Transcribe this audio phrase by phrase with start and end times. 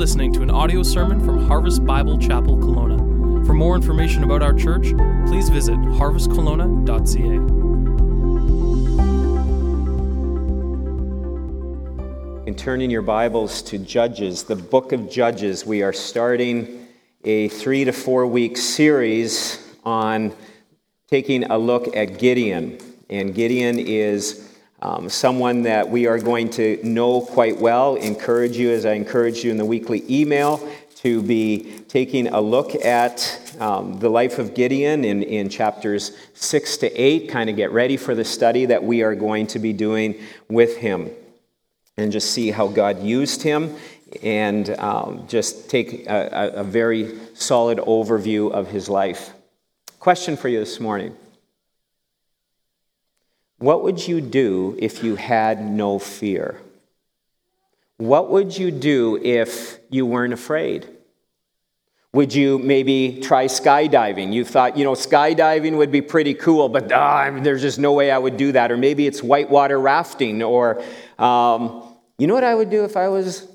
[0.00, 3.44] listening to an audio sermon from Harvest Bible Chapel Kelowna.
[3.44, 4.94] For more information about our church,
[5.26, 7.36] please visit harvestkelowna.ca.
[12.46, 15.66] And turn in your Bibles to Judges, the book of Judges.
[15.66, 16.88] We are starting
[17.24, 20.32] a three to four week series on
[21.08, 22.78] taking a look at Gideon.
[23.10, 24.49] And Gideon is
[24.82, 27.96] um, someone that we are going to know quite well.
[27.96, 30.66] Encourage you, as I encourage you in the weekly email,
[30.96, 36.76] to be taking a look at um, the life of Gideon in, in chapters 6
[36.78, 39.72] to 8, kind of get ready for the study that we are going to be
[39.72, 41.10] doing with him
[41.96, 43.76] and just see how God used him
[44.22, 49.30] and um, just take a, a very solid overview of his life.
[49.98, 51.14] Question for you this morning
[53.60, 56.58] What would you do if you had no fear?
[57.98, 60.88] What would you do if you weren't afraid?
[62.14, 64.32] Would you maybe try skydiving?
[64.32, 68.10] You thought, you know, skydiving would be pretty cool, but ah, there's just no way
[68.10, 68.72] I would do that.
[68.72, 70.42] Or maybe it's whitewater rafting.
[70.42, 70.82] Or,
[71.18, 73.46] um, you know what I would do if I was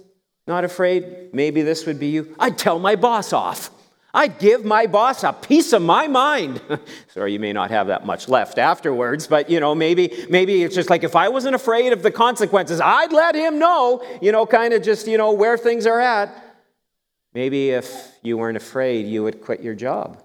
[0.46, 1.34] not afraid?
[1.34, 2.36] Maybe this would be you.
[2.38, 3.72] I'd tell my boss off.
[4.16, 6.62] I'd give my boss a piece of my mind.
[7.10, 10.74] Sorry, you may not have that much left afterwards, but you know, maybe maybe it's
[10.74, 14.46] just like if I wasn't afraid of the consequences, I'd let him know, you know,
[14.46, 16.30] kind of just, you know, where things are at.
[17.34, 20.24] Maybe if you weren't afraid, you would quit your job.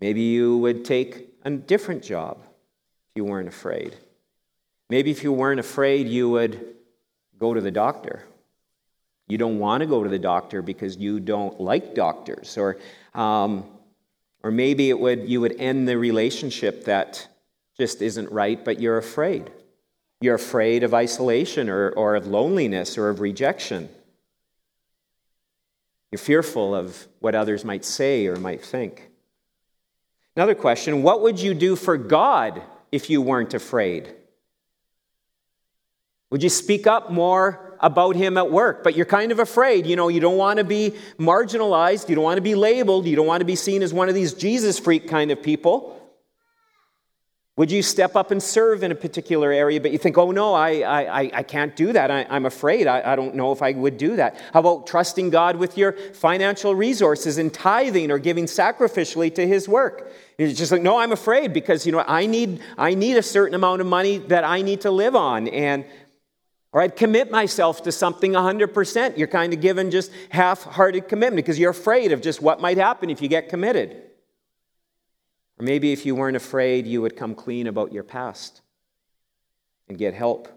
[0.00, 3.94] Maybe you would take a different job if you weren't afraid.
[4.90, 6.74] Maybe if you weren't afraid, you would
[7.38, 8.24] go to the doctor.
[9.28, 12.56] You don't want to go to the doctor because you don't like doctors.
[12.56, 12.78] Or,
[13.14, 13.64] um,
[14.42, 17.28] or maybe it would, you would end the relationship that
[17.76, 19.50] just isn't right, but you're afraid.
[20.20, 23.88] You're afraid of isolation or, or of loneliness or of rejection.
[26.10, 29.10] You're fearful of what others might say or might think.
[30.34, 34.14] Another question what would you do for God if you weren't afraid?
[36.30, 38.82] Would you speak up more about him at work?
[38.82, 39.86] But you're kind of afraid.
[39.86, 42.08] You know, you don't want to be marginalized.
[42.08, 43.06] You don't want to be labeled.
[43.06, 45.98] You don't want to be seen as one of these Jesus freak kind of people.
[47.58, 50.54] Would you step up and serve in a particular area, but you think, oh no,
[50.54, 52.08] I, I, I can't do that.
[52.08, 52.86] I, am afraid.
[52.86, 54.40] I, I don't know if I would do that.
[54.52, 59.68] How about trusting God with your financial resources and tithing or giving sacrificially to His
[59.68, 60.12] work?
[60.38, 63.56] It's just like, no, I'm afraid because, you know, I need, I need a certain
[63.56, 65.48] amount of money that I need to live on.
[65.48, 65.84] And
[66.72, 69.16] or I'd commit myself to something 100%.
[69.16, 72.76] You're kind of given just half hearted commitment because you're afraid of just what might
[72.76, 74.02] happen if you get committed.
[75.58, 78.60] Or maybe if you weren't afraid, you would come clean about your past
[79.88, 80.48] and get help.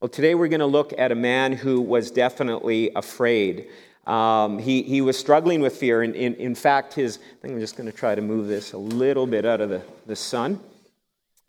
[0.00, 3.68] Well, today we're going to look at a man who was definitely afraid.
[4.06, 6.02] Um, he, he was struggling with fear.
[6.02, 8.72] And in, in fact, his, I think I'm just going to try to move this
[8.72, 10.60] a little bit out of the, the sun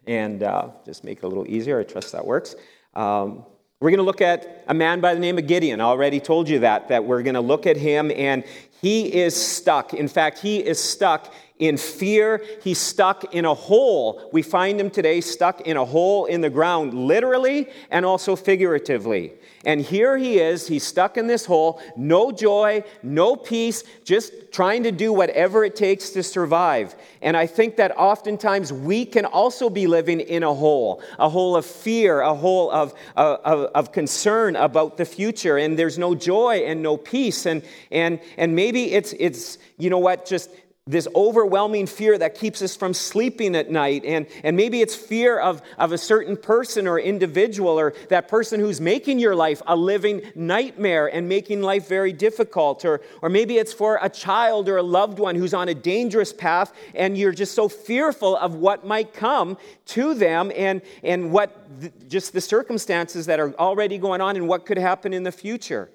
[0.05, 1.79] and uh, just make it a little easier.
[1.79, 2.55] I trust that works.
[2.93, 3.45] Um,
[3.81, 5.79] we're going to look at a man by the name of Gideon.
[5.79, 8.43] I already told you that, that we're going to look at him, and
[8.81, 9.93] he is stuck.
[9.93, 12.41] In fact, he is stuck in fear.
[12.63, 14.29] He's stuck in a hole.
[14.31, 19.33] We find him today stuck in a hole in the ground, literally and also figuratively.
[19.65, 24.83] And here he is, he's stuck in this hole, no joy, no peace, just trying
[24.83, 26.95] to do whatever it takes to survive.
[27.21, 31.57] And I think that oftentimes we can also be living in a hole, a hole
[31.57, 35.57] of fear, a hole of, of, of concern about the future.
[35.57, 37.45] And there's no joy and no peace.
[37.45, 37.61] And,
[37.91, 40.49] and, and maybe it's, it's, you know what, just
[40.89, 44.03] this overwhelming fear that keeps us from sleeping at night.
[44.03, 48.59] And, and maybe it's fear of, of a certain person or individual or that person
[48.59, 52.85] who's making your life a living nightmare and making life very difficult.
[52.85, 56.33] Or, or maybe it's for a child or a loved one who's on a dangerous
[56.33, 61.79] path and you're just so fearful of what might come to them and, and what
[61.81, 65.31] th- just the circumstances that are already going on and what could happen in the
[65.31, 65.91] future.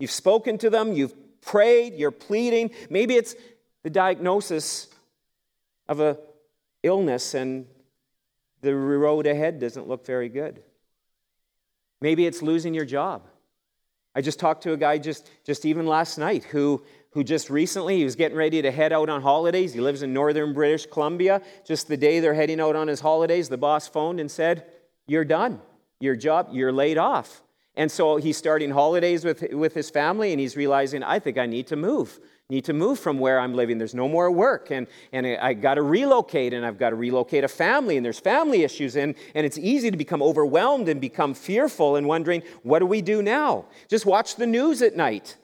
[0.00, 2.70] You've spoken to them, you've prayed, you're pleading.
[2.90, 3.36] Maybe it's
[3.84, 4.88] the diagnosis
[5.88, 6.18] of a
[6.82, 7.66] illness and
[8.62, 10.62] the road ahead doesn't look very good.
[12.00, 13.22] Maybe it's losing your job.
[14.14, 17.98] I just talked to a guy just, just even last night who, who just recently
[17.98, 19.74] he was getting ready to head out on holidays.
[19.74, 21.42] He lives in northern British Columbia.
[21.66, 24.66] Just the day they're heading out on his holidays, the boss phoned and said,
[25.06, 25.60] You're done.
[26.00, 27.42] Your job, you're laid off.
[27.76, 31.46] And so he's starting holidays with, with his family and he's realizing, I think I
[31.46, 33.78] need to move need to move from where I'm living.
[33.78, 37.42] There's no more work, and, and I got to relocate, and I've got to relocate
[37.42, 41.32] a family, and there's family issues, and, and it's easy to become overwhelmed and become
[41.32, 43.64] fearful and wondering, what do we do now?
[43.88, 45.36] Just watch the news at night.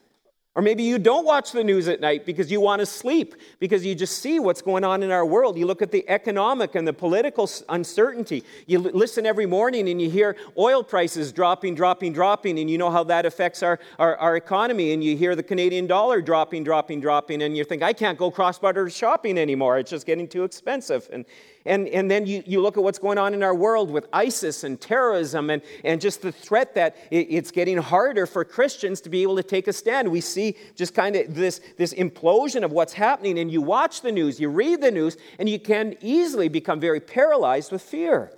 [0.53, 3.85] Or maybe you don't watch the news at night because you want to sleep, because
[3.85, 5.57] you just see what's going on in our world.
[5.57, 8.43] You look at the economic and the political uncertainty.
[8.67, 12.91] You listen every morning and you hear oil prices dropping, dropping, dropping, and you know
[12.91, 14.91] how that affects our, our, our economy.
[14.91, 18.29] And you hear the Canadian dollar dropping, dropping, dropping, and you think, I can't go
[18.29, 19.79] cross border shopping anymore.
[19.79, 21.09] It's just getting too expensive.
[21.13, 21.25] And,
[21.65, 24.63] and, and then you, you look at what's going on in our world with ISIS
[24.63, 29.09] and terrorism and, and just the threat that it, it's getting harder for Christians to
[29.09, 30.09] be able to take a stand.
[30.09, 34.11] We see just kind of this, this implosion of what's happening, and you watch the
[34.11, 38.31] news, you read the news, and you can easily become very paralyzed with fear.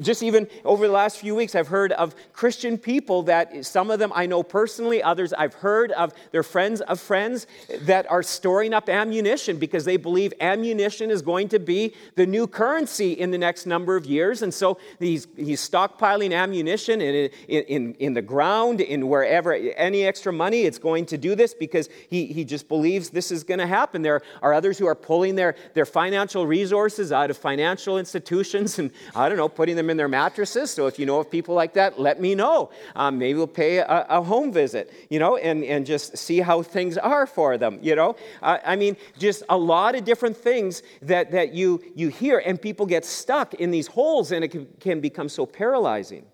[0.00, 3.98] Just even over the last few weeks, I've heard of Christian people that some of
[3.98, 7.46] them I know personally, others I've heard of their friends of friends
[7.82, 12.46] that are storing up ammunition because they believe ammunition is going to be the new
[12.46, 14.42] currency in the next number of years.
[14.42, 20.32] And so he's, he's stockpiling ammunition in, in, in the ground, in wherever, any extra
[20.32, 23.66] money, it's going to do this because he, he just believes this is going to
[23.66, 24.02] happen.
[24.02, 28.90] There are others who are pulling their, their financial resources out of financial institutions and,
[29.14, 30.70] I don't know, putting them in their mattresses.
[30.70, 32.70] So if you know of people like that, let me know.
[32.96, 36.62] Um, maybe we'll pay a, a, home visit, you know, and, and just see how
[36.62, 38.16] things are for them, you know.
[38.40, 42.60] Uh, I mean, just a lot of different things that, that you, you hear, and
[42.60, 46.24] people get stuck in these holes, and it can, can become so paralyzing.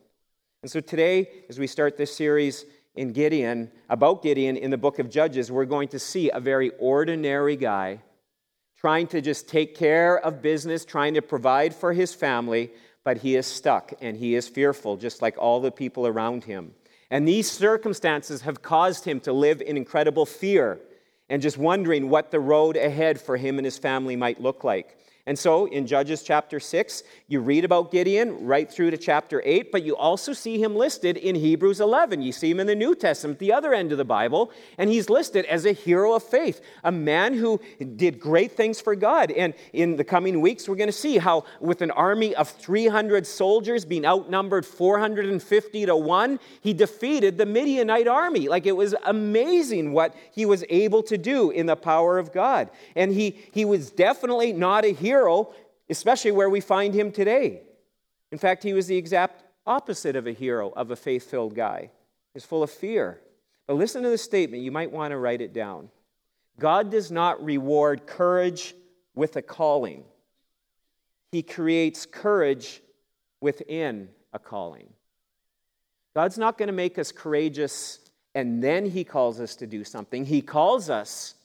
[0.63, 2.65] And so today, as we start this series,
[2.97, 6.71] in Gideon, about Gideon in the book of Judges, we're going to see a very
[6.79, 8.01] ordinary guy
[8.79, 12.71] trying to just take care of business, trying to provide for his family,
[13.07, 16.75] but he is stuck and he is fearful, just like all the people around him.
[17.09, 20.81] And these circumstances have caused him to live in incredible fear
[21.29, 24.99] and just wondering what the road ahead for him and his family might look like.
[25.29, 29.73] And so in Judges chapter 6, you read about Gideon right through to chapter 8,
[29.73, 32.23] but you also see him listed in Hebrews 11.
[32.23, 35.11] You see him in the New Testament, the other end of the Bible, and he's
[35.11, 37.61] listed as a hero of faith, a man who
[37.97, 39.33] did great things for God.
[39.33, 43.27] And in the coming weeks, we're going to see how, with an army of 300
[43.27, 48.49] soldiers being outnumbered 450 to 1, he defeated the Midianite army.
[48.49, 52.71] Like it was amazing what he was able to do in the power of God.
[52.95, 55.53] And he, he was definitely not a hero hero,
[55.89, 57.63] especially where we find him today.
[58.31, 61.91] In fact, he was the exact opposite of a hero, of a faith filled guy.
[62.35, 63.21] He's full of fear.
[63.67, 65.89] But listen to the statement, you might want to write it down.
[66.59, 68.75] God does not reward courage
[69.15, 70.05] with a calling,
[71.33, 72.83] He creates courage
[73.41, 74.89] within a calling.
[76.15, 78.01] God's not going to make us courageous
[78.35, 80.27] and then He calls us to do something.
[80.27, 81.36] He calls us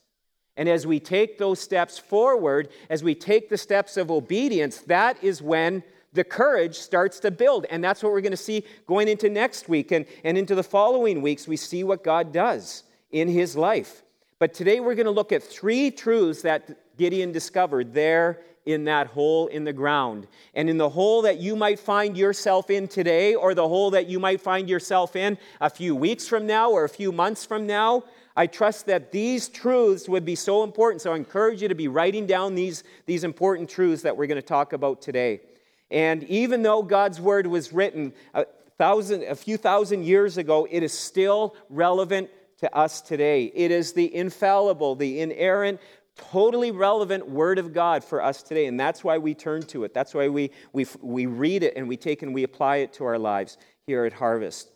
[0.62, 5.18] and as we take those steps forward, as we take the steps of obedience, that
[5.24, 5.82] is when
[6.14, 7.66] the courage starts to build.
[7.72, 10.62] And that's what we're going to see going into next week and, and into the
[10.62, 11.48] following weeks.
[11.48, 14.04] We see what God does in his life.
[14.38, 19.08] But today we're going to look at three truths that Gideon discovered there in that
[19.08, 20.28] hole in the ground.
[20.54, 24.06] And in the hole that you might find yourself in today, or the hole that
[24.06, 27.66] you might find yourself in a few weeks from now or a few months from
[27.66, 28.04] now,
[28.36, 31.02] I trust that these truths would be so important.
[31.02, 34.42] So I encourage you to be writing down these, these important truths that we're going
[34.42, 35.42] to talk about today.
[35.90, 38.46] And even though God's word was written a,
[38.78, 42.30] thousand, a few thousand years ago, it is still relevant
[42.60, 43.52] to us today.
[43.54, 45.82] It is the infallible, the inerrant,
[46.16, 48.68] totally relevant word of God for us today.
[48.68, 49.94] And that's why we turn to it.
[49.94, 53.06] That's why we, we, we read it and we take and we apply it to
[53.06, 54.70] our lives here at Harvest.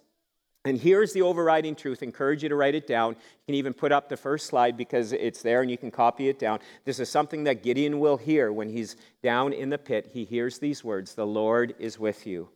[0.65, 2.01] And here's the overriding truth.
[2.01, 3.11] Encourage you to write it down.
[3.13, 6.27] You can even put up the first slide because it's there and you can copy
[6.27, 6.59] it down.
[6.85, 10.09] This is something that Gideon will hear when he's down in the pit.
[10.11, 12.49] He hears these words The Lord is with you.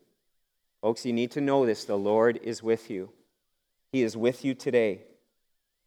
[0.81, 1.85] Folks, you need to know this.
[1.85, 3.11] The Lord is with you.
[3.91, 5.01] He is with you today.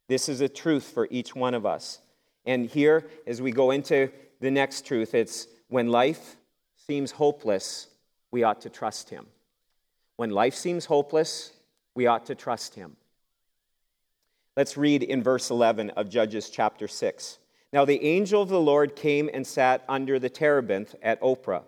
[0.08, 2.00] This is a truth for each one of us.
[2.44, 4.10] And here, as we go into
[4.40, 6.36] the next truth, it's when life
[6.86, 7.88] seems hopeless,
[8.30, 9.26] we ought to trust Him.
[10.16, 11.52] When life seems hopeless,
[11.94, 12.96] we ought to trust him.
[14.56, 17.38] Let's read in verse 11 of Judges chapter 6.
[17.72, 21.64] Now the angel of the Lord came and sat under the terebinth at Ophrah,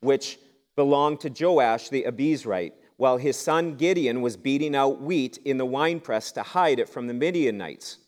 [0.00, 0.38] which
[0.74, 5.66] belonged to Joash the Abiezrite, while his son Gideon was beating out wheat in the
[5.66, 7.98] winepress to hide it from the Midianites.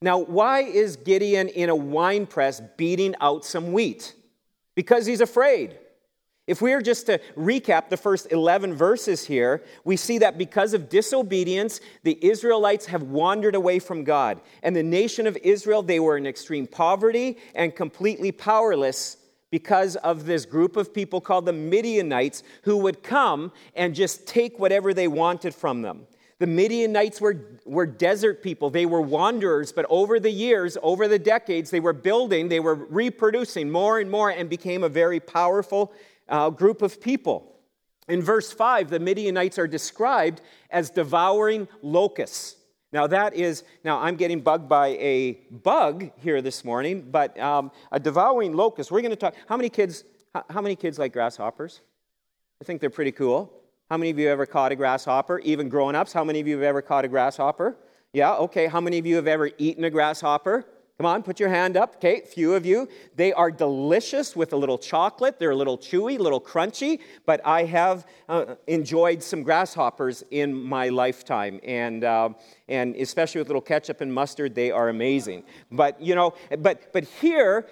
[0.00, 4.14] Now, why is Gideon in a winepress beating out some wheat?
[4.74, 5.78] Because he's afraid.
[6.46, 10.74] If we are just to recap the first 11 verses here, we see that because
[10.74, 14.40] of disobedience, the Israelites have wandered away from God.
[14.64, 19.18] And the nation of Israel, they were in extreme poverty and completely powerless
[19.52, 24.58] because of this group of people called the Midianites who would come and just take
[24.58, 26.06] whatever they wanted from them.
[26.42, 28.68] The Midianites were, were desert people.
[28.68, 32.74] They were wanderers, but over the years, over the decades, they were building, they were
[32.74, 35.92] reproducing more and more and became a very powerful
[36.28, 37.52] uh, group of people.
[38.08, 42.56] In verse 5, the Midianites are described as devouring locusts.
[42.92, 47.70] Now, that is, now I'm getting bugged by a bug here this morning, but um,
[47.90, 48.90] a devouring locust.
[48.90, 49.34] We're going to talk.
[49.48, 50.04] How many kids,
[50.50, 51.80] how, many kids like grasshoppers?
[52.60, 53.50] I think they're pretty cool.
[53.88, 55.38] How many of you have ever caught a grasshopper?
[55.40, 57.76] Even grown ups, how many of you have ever caught a grasshopper?
[58.12, 58.66] Yeah, okay.
[58.66, 60.66] How many of you have ever eaten a grasshopper?
[60.98, 61.96] Come on, put your hand up.
[61.96, 62.86] Okay, few of you.
[63.16, 65.38] They are delicious with a little chocolate.
[65.38, 70.52] They're a little chewy, a little crunchy, but I have uh, enjoyed some grasshoppers in
[70.54, 71.60] my lifetime.
[71.64, 72.30] And, uh,
[72.68, 75.44] and especially with a little ketchup and mustard, they are amazing.
[75.70, 77.66] But, you know, but, but here,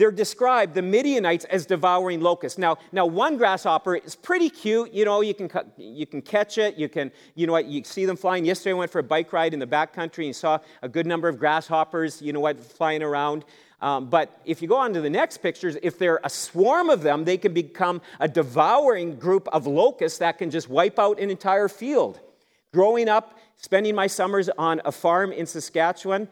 [0.00, 2.56] they're described, the Midianites, as devouring locusts.
[2.56, 4.94] Now, now one grasshopper is pretty cute.
[4.94, 6.76] You know, you can, you can catch it.
[6.76, 8.46] You can, you know what, you see them flying.
[8.46, 11.28] Yesterday I went for a bike ride in the backcountry and saw a good number
[11.28, 13.44] of grasshoppers, you know what, flying around.
[13.82, 16.88] Um, but if you go on to the next pictures, if there are a swarm
[16.88, 21.20] of them, they can become a devouring group of locusts that can just wipe out
[21.20, 22.20] an entire field.
[22.72, 26.26] Growing up, spending my summers on a farm in Saskatchewan,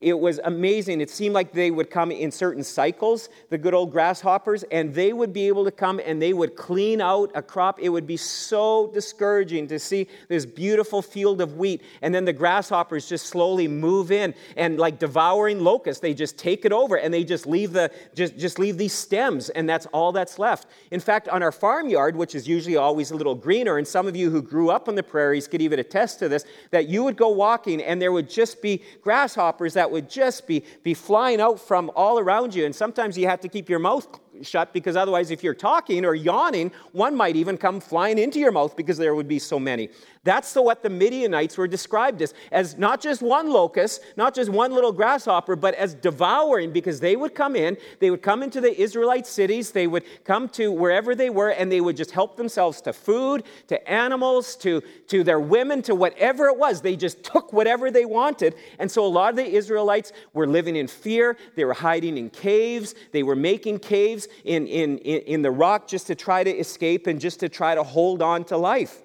[0.00, 1.00] it was amazing.
[1.00, 5.12] It seemed like they would come in certain cycles, the good old grasshoppers, and they
[5.12, 7.80] would be able to come and they would clean out a crop.
[7.80, 12.32] It would be so discouraging to see this beautiful field of wheat, and then the
[12.32, 17.12] grasshoppers just slowly move in and like devouring locusts, they just take it over and
[17.12, 20.68] they just leave the just, just leave these stems, and that's all that's left.
[20.92, 24.14] In fact, on our farmyard, which is usually always a little greener, and some of
[24.14, 27.16] you who grew up on the prairies could even attest to this, that you would
[27.16, 31.40] go walking and there would just be grasshoppers that that would just be, be flying
[31.40, 32.66] out from all around you.
[32.66, 34.06] And sometimes you have to keep your mouth
[34.42, 38.52] shut because otherwise, if you're talking or yawning, one might even come flying into your
[38.52, 39.88] mouth because there would be so many.
[40.24, 44.50] That's the, what the Midianites were described as, as not just one locust, not just
[44.50, 48.60] one little grasshopper, but as devouring because they would come in, they would come into
[48.60, 52.36] the Israelite cities, they would come to wherever they were, and they would just help
[52.36, 56.82] themselves to food, to animals, to, to their women, to whatever it was.
[56.82, 58.54] They just took whatever they wanted.
[58.78, 62.30] And so a lot of the Israelites were living in fear, they were hiding in
[62.30, 67.06] caves, they were making caves in, in, in the rock just to try to escape
[67.06, 69.02] and just to try to hold on to life.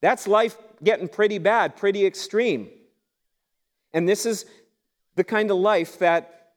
[0.00, 2.68] That's life getting pretty bad, pretty extreme.
[3.92, 4.46] And this is
[5.14, 6.54] the kind of life that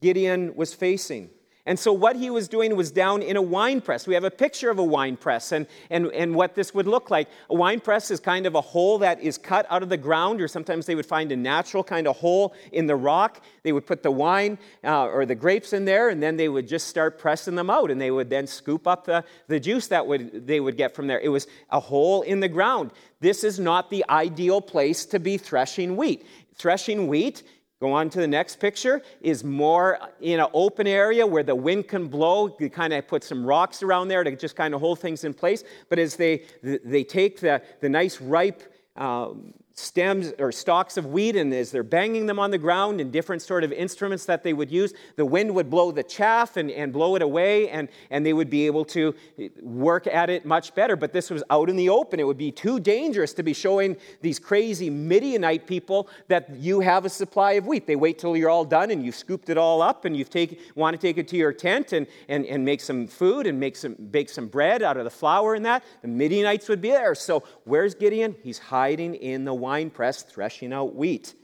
[0.00, 1.30] Gideon was facing.
[1.68, 4.06] And so, what he was doing was down in a wine press.
[4.06, 7.10] We have a picture of a wine press and, and, and what this would look
[7.10, 7.28] like.
[7.50, 10.40] A wine press is kind of a hole that is cut out of the ground,
[10.40, 13.42] or sometimes they would find a natural kind of hole in the rock.
[13.64, 16.66] They would put the wine uh, or the grapes in there, and then they would
[16.66, 20.06] just start pressing them out, and they would then scoop up the, the juice that
[20.06, 21.20] would, they would get from there.
[21.20, 22.92] It was a hole in the ground.
[23.20, 26.26] This is not the ideal place to be threshing wheat.
[26.54, 27.42] Threshing wheat
[27.80, 31.86] Go on to the next picture, is more in an open area where the wind
[31.86, 32.56] can blow.
[32.58, 35.32] You kind of put some rocks around there to just kind of hold things in
[35.32, 35.62] place.
[35.88, 41.36] But as they, they take the, the nice ripe um, stems or stalks of wheat
[41.36, 44.52] and as they're banging them on the ground and different sort of instruments that they
[44.52, 48.26] would use the wind would blow the chaff and, and blow it away and, and
[48.26, 49.14] they would be able to
[49.60, 50.96] work at it much better.
[50.96, 52.18] But this was out in the open.
[52.20, 57.04] It would be too dangerous to be showing these crazy midianite people that you have
[57.04, 57.86] a supply of wheat.
[57.86, 60.60] They wait till you're all done and you've scooped it all up and you take
[60.74, 63.76] want to take it to your tent and, and, and make some food and make
[63.76, 65.84] some bake some bread out of the flour and that.
[66.02, 67.14] The midianites would be there.
[67.14, 68.34] So where's gideon?
[68.42, 71.34] He's hiding in the wine press threshing out wheat.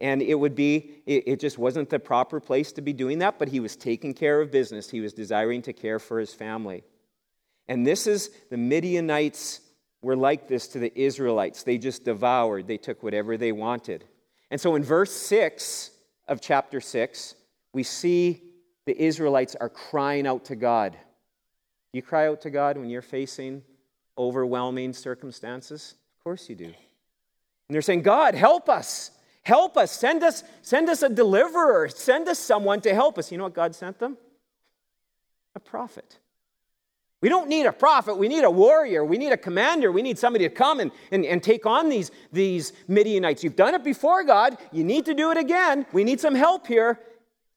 [0.00, 3.38] And it would be, it, it just wasn't the proper place to be doing that,
[3.38, 4.88] but he was taking care of business.
[4.88, 6.82] He was desiring to care for his family.
[7.68, 9.60] And this is, the Midianites
[10.00, 11.62] were like this to the Israelites.
[11.62, 14.06] They just devoured, they took whatever they wanted.
[14.50, 15.90] And so in verse 6
[16.26, 17.34] of chapter 6,
[17.74, 18.40] we see
[18.86, 20.96] the Israelites are crying out to God.
[21.92, 23.62] You cry out to God when you're facing
[24.16, 25.96] overwhelming circumstances?
[26.16, 26.72] Of course you do.
[27.68, 29.10] And they're saying, God, help us.
[29.42, 29.90] Help us.
[29.90, 31.88] Send us, send us a deliverer.
[31.88, 33.30] Send us someone to help us.
[33.30, 34.16] You know what God sent them?
[35.54, 36.18] A prophet.
[37.20, 38.16] We don't need a prophet.
[38.16, 39.02] We need a warrior.
[39.04, 39.90] We need a commander.
[39.90, 43.42] We need somebody to come and, and, and take on these, these Midianites.
[43.42, 44.58] You've done it before, God.
[44.72, 45.86] You need to do it again.
[45.92, 47.00] We need some help here.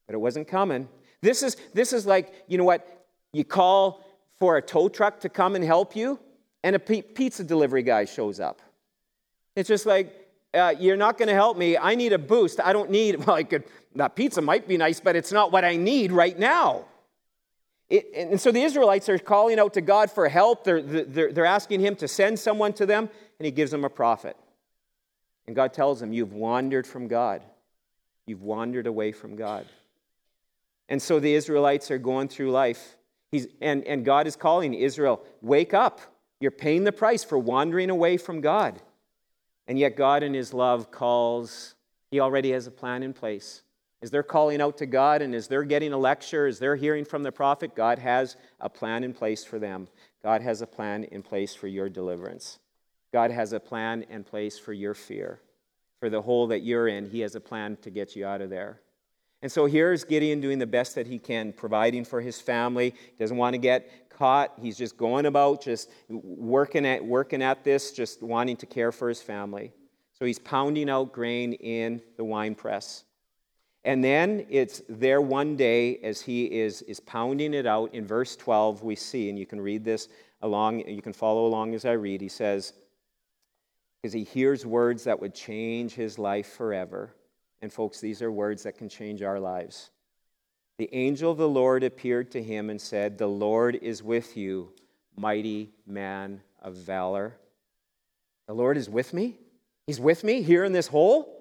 [0.05, 0.87] But it wasn't coming.
[1.21, 2.87] This is, this is like, you know what?
[3.33, 4.05] You call
[4.39, 6.19] for a tow truck to come and help you,
[6.63, 8.61] and a pizza delivery guy shows up.
[9.57, 10.13] It's just like,
[10.53, 11.77] uh, you're not going to help me.
[11.77, 12.59] I need a boost.
[12.59, 13.63] I don't need, well, I could,
[13.95, 16.85] that pizza might be nice, but it's not what I need right now.
[17.89, 20.63] It, and so the Israelites are calling out to God for help.
[20.63, 23.09] They're, they're, they're asking Him to send someone to them,
[23.39, 24.37] and He gives them a prophet.
[25.47, 27.41] And God tells them, You've wandered from God.
[28.27, 29.65] You've wandered away from God.
[30.87, 32.95] And so the Israelites are going through life.
[33.31, 35.99] He's, and, and God is calling Israel, Wake up.
[36.39, 38.79] You're paying the price for wandering away from God.
[39.67, 41.75] And yet, God, in His love, calls,
[42.11, 43.63] He already has a plan in place.
[44.01, 47.03] As they're calling out to God and as they're getting a lecture, as they're hearing
[47.03, 49.87] from the prophet, God has a plan in place for them.
[50.23, 52.59] God has a plan in place for your deliverance.
[53.11, 55.39] God has a plan in place for your fear.
[55.99, 58.51] For the hole that you're in, He has a plan to get you out of
[58.51, 58.81] there.
[59.41, 62.89] And so here's Gideon doing the best that he can, providing for his family.
[62.89, 64.53] He doesn't want to get caught.
[64.59, 69.09] He's just going about, just working at, working at this, just wanting to care for
[69.09, 69.73] his family.
[70.13, 73.03] So he's pounding out grain in the wine press.
[73.83, 77.93] And then it's there one day as he is, is pounding it out.
[77.93, 80.09] In verse 12, we see, and you can read this
[80.41, 82.19] along, you can follow along as I read.
[82.19, 82.73] He says,
[84.01, 87.13] because he hears words that would change his life forever.
[87.61, 89.89] And folks, these are words that can change our lives.
[90.77, 94.71] The angel of the Lord appeared to him and said, The Lord is with you,
[95.15, 97.35] mighty man of valor.
[98.47, 99.37] The Lord is with me?
[99.87, 101.33] He's with me here in this hole?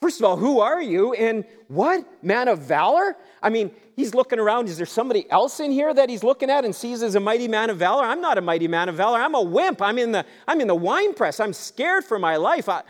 [0.00, 1.12] First of all, who are you?
[1.12, 2.04] And what?
[2.24, 3.16] Man of valor?
[3.40, 4.68] I mean, he's looking around.
[4.68, 7.46] Is there somebody else in here that he's looking at and sees as a mighty
[7.46, 8.04] man of valor?
[8.04, 9.20] I'm not a mighty man of valor.
[9.20, 9.80] I'm a wimp.
[9.80, 11.38] I'm in the, I'm in the wine press.
[11.38, 12.68] I'm scared for my life.
[12.68, 12.82] I,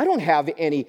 [0.00, 0.86] I don't have any,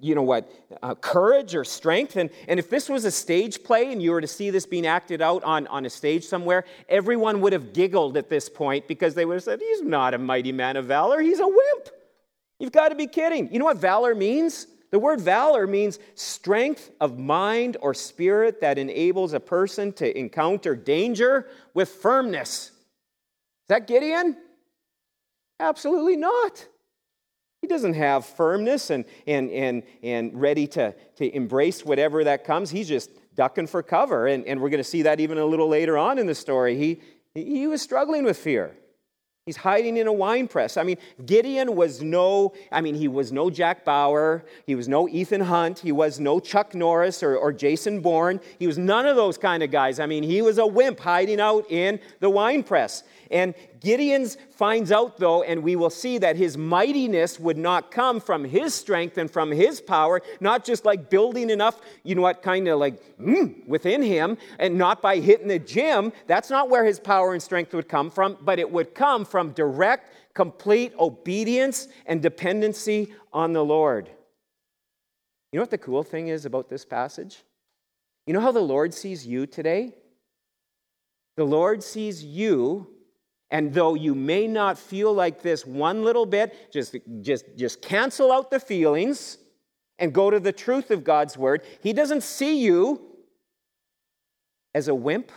[0.00, 0.50] you know what,
[0.82, 2.16] uh, courage or strength.
[2.16, 4.86] And, and if this was a stage play and you were to see this being
[4.86, 9.14] acted out on, on a stage somewhere, everyone would have giggled at this point because
[9.14, 11.20] they would have said, He's not a mighty man of valor.
[11.20, 11.90] He's a wimp.
[12.58, 13.52] You've got to be kidding.
[13.52, 14.66] You know what valor means?
[14.90, 20.74] The word valor means strength of mind or spirit that enables a person to encounter
[20.74, 22.68] danger with firmness.
[22.68, 24.38] Is that Gideon?
[25.60, 26.66] Absolutely not.
[27.64, 32.68] He doesn't have firmness and, and, and, and ready to, to embrace whatever that comes.
[32.68, 34.26] He's just ducking for cover.
[34.26, 36.76] And, and we're going to see that even a little later on in the story.
[36.76, 37.00] He,
[37.32, 38.76] he was struggling with fear.
[39.46, 40.76] He's hiding in a wine press.
[40.76, 44.44] I mean, Gideon was no, I mean, he was no Jack Bauer.
[44.66, 45.78] He was no Ethan Hunt.
[45.78, 48.40] He was no Chuck Norris or, or Jason Bourne.
[48.58, 50.00] He was none of those kind of guys.
[50.00, 53.04] I mean, he was a wimp hiding out in the wine press.
[53.30, 58.20] And Gideon's finds out, though, and we will see that his mightiness would not come
[58.20, 62.42] from his strength and from his power, not just like building enough, you know what,
[62.42, 66.12] kind of like mm, within him, and not by hitting the gym.
[66.26, 69.50] That's not where his power and strength would come from, but it would come from
[69.50, 74.10] direct, complete obedience and dependency on the Lord.
[75.52, 77.44] You know what the cool thing is about this passage?
[78.26, 79.94] You know how the Lord sees you today?
[81.36, 82.93] The Lord sees you
[83.54, 88.32] and though you may not feel like this one little bit, just, just, just cancel
[88.32, 89.38] out the feelings
[90.00, 91.62] and go to the truth of God's word.
[91.80, 93.00] He doesn't see you
[94.74, 95.30] as a wimp,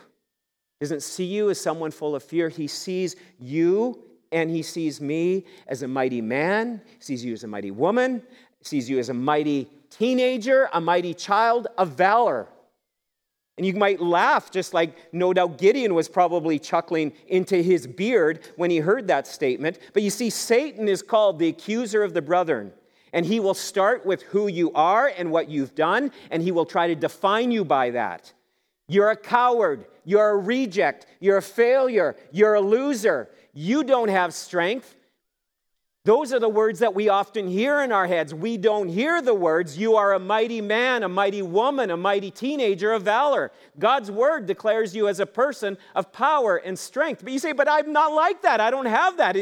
[0.81, 2.49] doesn't see you as someone full of fear.
[2.49, 7.47] He sees you and he sees me as a mighty man, sees you as a
[7.47, 8.23] mighty woman,
[8.63, 12.47] sees you as a mighty teenager, a mighty child of valor.
[13.57, 18.41] And you might laugh, just like no doubt Gideon was probably chuckling into his beard
[18.55, 19.79] when he heard that statement.
[19.93, 22.71] But you see, Satan is called the accuser of the brethren.
[23.13, 26.65] And he will start with who you are and what you've done, and he will
[26.65, 28.31] try to define you by that.
[28.87, 29.85] You're a coward.
[30.05, 31.07] You're a reject.
[31.19, 32.15] You're a failure.
[32.31, 33.29] You're a loser.
[33.53, 34.95] You don't have strength.
[36.07, 38.33] Those are the words that we often hear in our heads.
[38.33, 42.31] We don't hear the words, You are a mighty man, a mighty woman, a mighty
[42.31, 43.51] teenager of valor.
[43.77, 47.25] God's word declares you as a person of power and strength.
[47.25, 48.61] But you say, But I'm not like that.
[48.61, 49.35] I don't have that.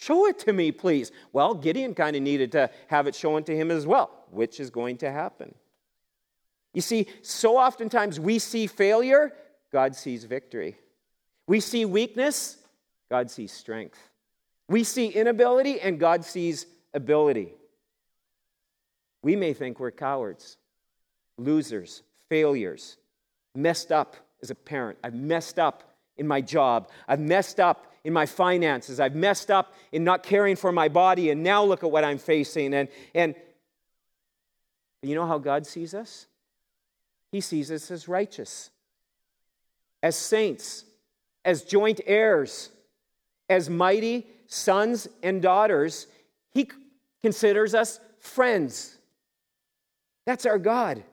[0.00, 1.12] Show it to me, please.
[1.34, 4.70] Well, Gideon kind of needed to have it shown to him as well, which is
[4.70, 5.54] going to happen.
[6.72, 9.34] You see, so oftentimes we see failure,
[9.70, 10.78] God sees victory.
[11.46, 12.56] We see weakness,
[13.10, 13.98] God sees strength.
[14.68, 17.54] We see inability, and God sees ability.
[19.22, 20.56] We may think we're cowards,
[21.38, 22.96] losers, failures,
[23.54, 24.98] messed up as a parent.
[25.02, 25.82] I've messed up
[26.16, 26.90] in my job.
[27.08, 29.00] I've messed up in my finances.
[29.00, 31.30] I've messed up in not caring for my body.
[31.30, 32.74] And now look at what I'm facing.
[32.74, 33.34] And, and
[35.02, 36.26] you know how God sees us?
[37.32, 38.70] He sees us as righteous,
[40.02, 40.84] as saints,
[41.44, 42.70] as joint heirs,
[43.48, 46.06] as mighty sons and daughters.
[46.52, 46.68] He
[47.22, 48.96] considers us friends.
[50.26, 51.04] That's our God.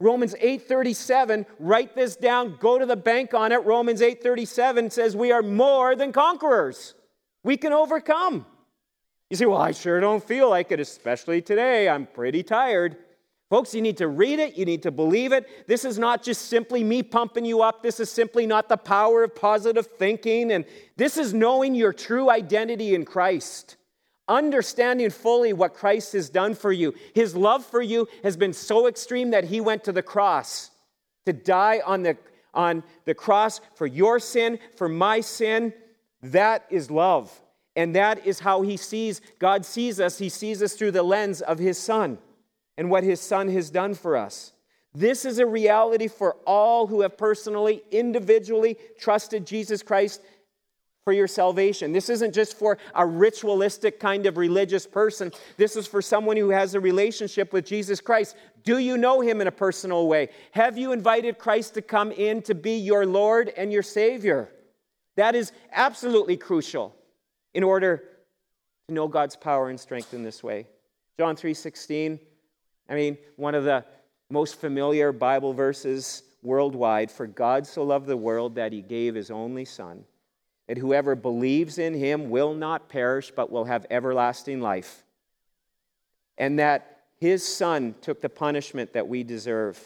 [0.00, 3.64] Romans 8:37, write this down, go to the bank on it.
[3.64, 6.94] Romans 8:37 says we are more than conquerors.
[7.44, 8.46] We can overcome.
[9.30, 11.88] You say, "Well, I sure don't feel like it, especially today.
[11.88, 12.96] I'm pretty tired."
[13.52, 15.68] Folks, you need to read it, you need to believe it.
[15.68, 17.82] This is not just simply me pumping you up.
[17.82, 20.64] This is simply not the power of positive thinking and
[20.96, 23.76] this is knowing your true identity in Christ
[24.26, 26.94] understanding fully what Christ has done for you.
[27.14, 30.70] His love for you has been so extreme that he went to the cross
[31.26, 32.16] to die on the,
[32.54, 35.74] on the cross for your sin, for my sin.
[36.22, 37.30] That is love.
[37.76, 40.16] And that is how he sees, God sees us.
[40.16, 42.16] He sees us through the lens of his son
[42.76, 44.52] and what his son has done for us.
[44.94, 50.20] This is a reality for all who have personally, individually trusted Jesus Christ
[51.04, 51.92] for your salvation.
[51.92, 55.32] This isn't just for a ritualistic kind of religious person.
[55.56, 58.36] This is for someone who has a relationship with Jesus Christ.
[58.64, 60.28] Do you know him in a personal way?
[60.52, 64.50] Have you invited Christ to come in to be your Lord and your Savior?
[65.16, 66.94] That is absolutely crucial
[67.54, 68.04] in order
[68.88, 70.66] to know God's power and strength in this way.
[71.18, 72.20] John 3:16.
[72.92, 73.86] I mean, one of the
[74.28, 79.30] most familiar Bible verses worldwide, for God so loved the world that he gave his
[79.30, 80.04] only son
[80.68, 85.04] that whoever believes in him will not perish but will have everlasting life.
[86.38, 89.78] And that his son took the punishment that we deserve.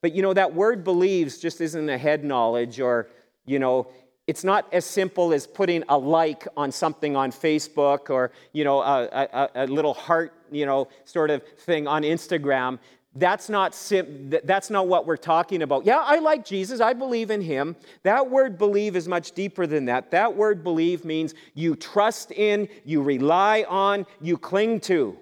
[0.00, 3.08] But you know, that word believes just isn't a head knowledge or,
[3.44, 3.88] you know,
[4.26, 8.80] it's not as simple as putting a like on something on Facebook or, you know,
[8.80, 12.78] a, a, a little heart, you know, sort of thing on Instagram.
[13.14, 15.86] That's not, sim- that's not what we're talking about.
[15.86, 16.80] Yeah, I like Jesus.
[16.80, 17.76] I believe in him.
[18.02, 20.10] That word believe is much deeper than that.
[20.10, 25.16] That word believe means you trust in, you rely on, you cling to.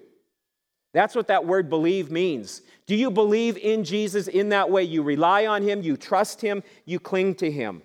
[0.92, 2.62] That's what that word believe means.
[2.86, 4.82] Do you believe in Jesus in that way?
[4.82, 7.82] You rely on him, you trust him, you cling to him.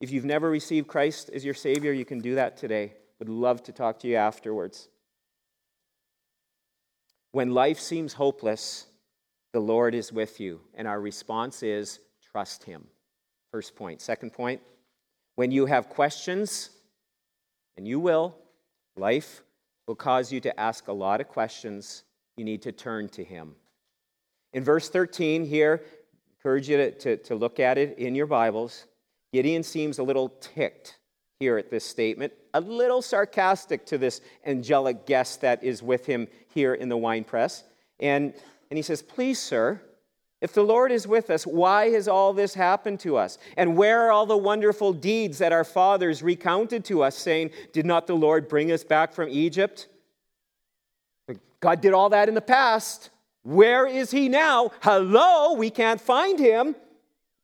[0.00, 2.94] If you've never received Christ as your Savior, you can do that today.
[3.18, 4.88] Would love to talk to you afterwards.
[7.32, 8.86] When life seems hopeless,
[9.52, 10.60] the Lord is with you.
[10.74, 11.98] And our response is
[12.30, 12.86] trust Him.
[13.50, 14.00] First point.
[14.00, 14.60] Second point,
[15.34, 16.70] when you have questions,
[17.76, 18.36] and you will,
[18.96, 19.42] life
[19.86, 22.04] will cause you to ask a lot of questions.
[22.36, 23.54] You need to turn to Him.
[24.52, 25.88] In verse 13 here, I
[26.38, 28.86] encourage you to, to, to look at it in your Bibles.
[29.32, 30.98] Gideon seems a little ticked
[31.40, 36.26] here at this statement, a little sarcastic to this angelic guest that is with him
[36.48, 37.64] here in the wine press.
[38.00, 38.34] And
[38.70, 39.80] and he says, Please, sir,
[40.40, 43.38] if the Lord is with us, why has all this happened to us?
[43.56, 47.86] And where are all the wonderful deeds that our fathers recounted to us, saying, Did
[47.86, 49.88] not the Lord bring us back from Egypt?
[51.60, 53.10] God did all that in the past.
[53.42, 54.70] Where is he now?
[54.80, 56.76] Hello, we can't find him.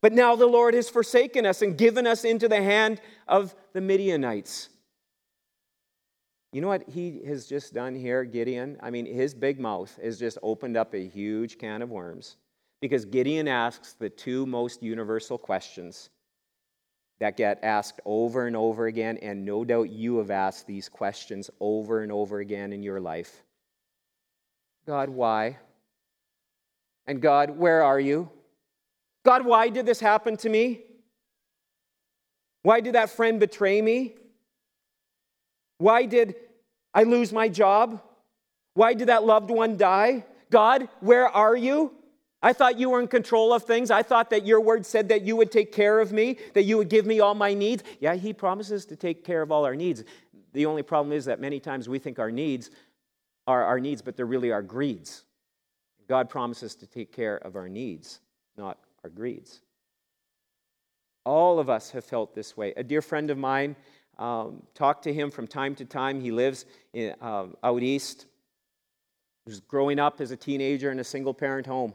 [0.05, 3.81] But now the Lord has forsaken us and given us into the hand of the
[3.81, 4.69] Midianites.
[6.53, 8.77] You know what he has just done here, Gideon?
[8.83, 12.37] I mean, his big mouth has just opened up a huge can of worms
[12.83, 16.11] because Gideon asks the two most universal questions
[17.19, 21.49] that get asked over and over again, and no doubt you have asked these questions
[21.61, 23.43] over and over again in your life
[24.87, 25.57] God, why?
[27.07, 28.29] And God, where are you?
[29.25, 30.83] God, why did this happen to me?
[32.63, 34.15] Why did that friend betray me?
[35.79, 36.37] Why did
[36.93, 38.01] I lose my job?
[38.75, 40.25] Why did that loved one die?
[40.51, 41.93] God, where are you?
[42.43, 43.91] I thought you were in control of things.
[43.91, 46.77] I thought that your word said that you would take care of me, that you
[46.77, 47.83] would give me all my needs.
[48.01, 50.05] Yeah, he promises to take care of all our needs.
[50.53, 52.71] The only problem is that many times we think our needs
[53.47, 55.25] are our needs, but they're really our greeds.
[56.07, 58.21] God promises to take care of our needs,
[58.57, 59.61] not our greeds.
[61.25, 62.73] All of us have felt this way.
[62.77, 63.77] A dear friend of mine
[64.19, 66.21] um, talk to him from time to time.
[66.21, 68.27] He lives in, uh, out east.
[69.45, 71.95] He was growing up as a teenager in a single parent home.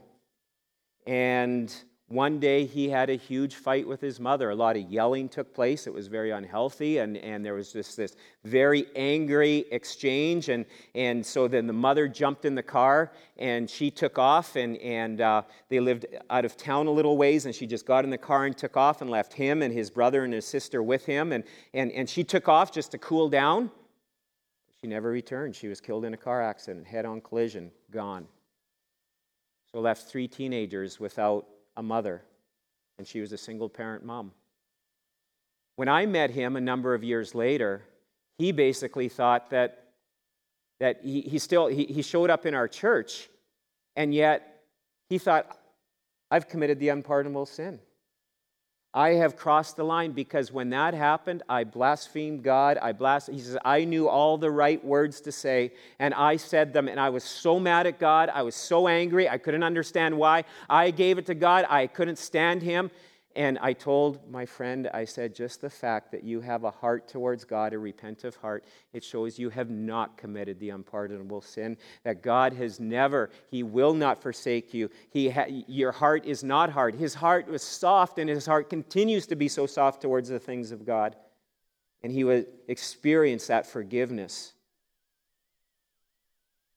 [1.06, 1.74] And
[2.10, 4.50] one day he had a huge fight with his mother.
[4.50, 5.86] A lot of yelling took place.
[5.86, 10.48] It was very unhealthy, and, and there was just this very angry exchange.
[10.48, 14.76] And, and so then the mother jumped in the car and she took off, and,
[14.78, 17.46] and uh, they lived out of town a little ways.
[17.46, 19.88] And she just got in the car and took off and left him and his
[19.88, 21.30] brother and his sister with him.
[21.30, 21.44] And,
[21.74, 23.70] and, and she took off just to cool down.
[24.80, 25.54] She never returned.
[25.54, 28.26] She was killed in a car accident, head on collision, gone.
[29.70, 32.22] So left three teenagers without a mother,
[32.98, 34.32] and she was a single parent mom.
[35.76, 37.82] When I met him a number of years later,
[38.38, 39.92] he basically thought that,
[40.78, 43.28] that he, he still he, he showed up in our church,
[43.96, 44.62] and yet
[45.08, 45.58] he thought,
[46.30, 47.80] I've committed the unpardonable sin.
[48.92, 52.76] I have crossed the line because when that happened, I blasphemed God.
[52.76, 53.38] I blasphemed.
[53.38, 56.98] He says, I knew all the right words to say, and I said them, and
[56.98, 58.30] I was so mad at God.
[58.34, 59.28] I was so angry.
[59.28, 60.42] I couldn't understand why.
[60.68, 61.66] I gave it to God.
[61.68, 62.90] I couldn't stand him.
[63.36, 67.06] And I told my friend, I said, just the fact that you have a heart
[67.06, 71.76] towards God, a repentant heart, it shows you have not committed the unpardonable sin.
[72.02, 74.90] That God has never, He will not forsake you.
[75.10, 76.96] He ha- your heart is not hard.
[76.96, 80.72] His heart was soft, and His heart continues to be so soft towards the things
[80.72, 81.14] of God.
[82.02, 84.54] And He would experience that forgiveness.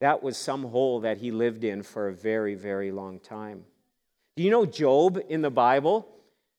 [0.01, 3.63] That was some hole that He lived in for a very, very long time.
[4.35, 6.09] Do you know Job in the Bible?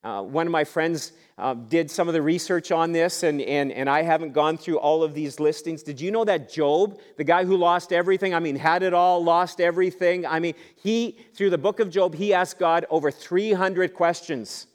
[0.04, 3.72] Uh, one of my friends uh, did some of the research on this, and, and,
[3.72, 5.82] and I haven't gone through all of these listings.
[5.82, 9.24] Did you know that Job, the guy who lost everything, I mean, had it all,
[9.24, 10.26] lost everything?
[10.26, 14.66] I mean, he, through the book of Job, he asked God over 300 questions.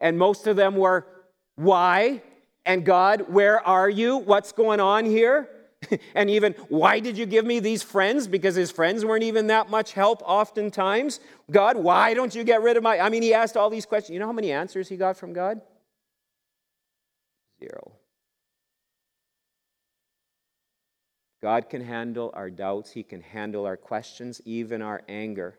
[0.00, 1.06] And most of them were,
[1.54, 2.20] Why?
[2.66, 4.16] And God, where are you?
[4.16, 5.48] What's going on here?
[6.14, 8.26] and even, why did you give me these friends?
[8.26, 11.20] Because his friends weren't even that much help oftentimes.
[11.50, 12.98] God, why don't you get rid of my.
[12.98, 14.14] I mean, he asked all these questions.
[14.14, 15.60] You know how many answers he got from God?
[17.60, 17.92] Zero.
[21.42, 25.58] God can handle our doubts, He can handle our questions, even our anger.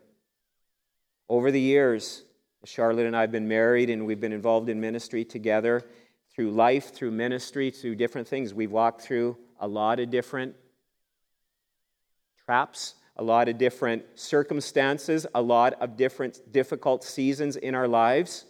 [1.28, 2.24] Over the years,
[2.64, 5.82] Charlotte and I have been married and we've been involved in ministry together
[6.34, 8.54] through life, through ministry, through different things.
[8.54, 10.54] We've walked through a lot of different
[12.44, 18.44] traps, a lot of different circumstances, a lot of different difficult seasons in our lives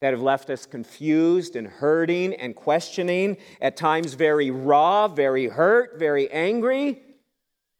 [0.00, 5.98] that have left us confused and hurting and questioning, at times very raw, very hurt,
[5.98, 7.02] very angry.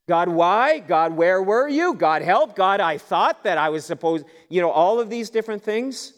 [0.08, 0.78] God, why?
[0.78, 1.94] God, where were you?
[1.94, 2.56] God, help.
[2.56, 6.14] God, I thought that I was supposed, you know, all of these different things.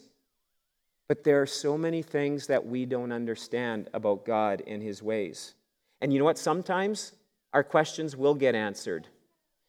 [1.07, 5.55] But there are so many things that we don't understand about God and His ways.
[6.01, 6.37] And you know what?
[6.37, 7.13] Sometimes
[7.53, 9.07] our questions will get answered.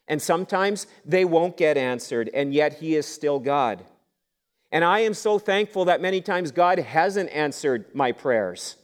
[0.09, 3.85] And sometimes they won't get answered, and yet He is still God.
[4.71, 8.77] And I am so thankful that many times God hasn't answered my prayers,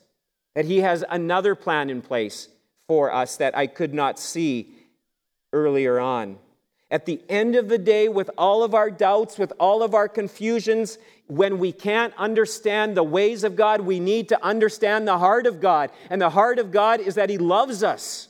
[0.55, 2.49] that He has another plan in place
[2.87, 4.75] for us that I could not see
[5.53, 6.39] earlier on.
[6.91, 10.09] At the end of the day, with all of our doubts, with all of our
[10.09, 15.47] confusions, when we can't understand the ways of God, we need to understand the heart
[15.47, 15.91] of God.
[16.09, 18.28] And the heart of God is that He loves us,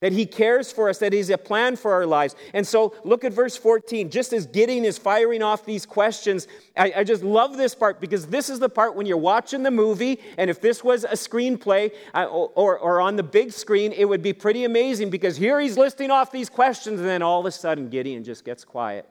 [0.00, 2.34] that He cares for us, that He's a plan for our lives.
[2.52, 4.10] And so look at verse 14.
[4.10, 8.26] Just as Gideon is firing off these questions, I, I just love this part because
[8.26, 11.92] this is the part when you're watching the movie, and if this was a screenplay
[12.14, 16.10] or, or on the big screen, it would be pretty amazing because here he's listing
[16.10, 19.08] off these questions, and then all of a sudden Gideon just gets quiet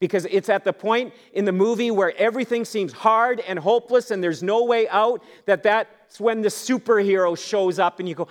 [0.00, 4.22] because it's at the point in the movie where everything seems hard and hopeless and
[4.22, 8.28] there's no way out that that's when the superhero shows up and you go,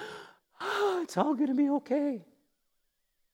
[1.07, 2.19] it's all going to be okay.